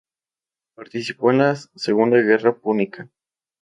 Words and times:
Participó 0.73 1.29
en 1.29 1.37
la 1.37 1.55
segunda 1.55 2.17
guerra 2.19 2.55
púnica. 2.57 3.07